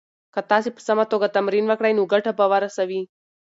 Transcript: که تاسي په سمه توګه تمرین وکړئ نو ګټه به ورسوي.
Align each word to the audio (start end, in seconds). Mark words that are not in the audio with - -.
که 0.33 0.41
تاسي 0.49 0.69
په 0.75 0.81
سمه 0.87 1.05
توګه 1.11 1.33
تمرین 1.37 1.65
وکړئ 1.67 1.91
نو 1.97 2.03
ګټه 2.13 2.31
به 2.37 2.45
ورسوي. 2.51 3.01